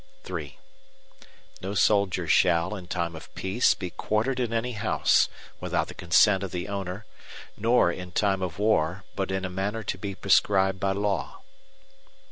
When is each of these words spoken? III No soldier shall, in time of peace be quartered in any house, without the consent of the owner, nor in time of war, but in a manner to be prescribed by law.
III 0.27 0.57
No 1.61 1.73
soldier 1.75 2.25
shall, 2.27 2.73
in 2.73 2.87
time 2.87 3.15
of 3.15 3.31
peace 3.35 3.75
be 3.75 3.91
quartered 3.91 4.39
in 4.39 4.51
any 4.51 4.71
house, 4.71 5.29
without 5.59 5.89
the 5.89 5.93
consent 5.93 6.41
of 6.41 6.49
the 6.49 6.67
owner, 6.67 7.05
nor 7.55 7.91
in 7.91 8.11
time 8.11 8.41
of 8.41 8.57
war, 8.57 9.03
but 9.15 9.29
in 9.29 9.45
a 9.45 9.47
manner 9.51 9.83
to 9.83 9.99
be 9.99 10.15
prescribed 10.15 10.79
by 10.79 10.91
law. 10.91 11.41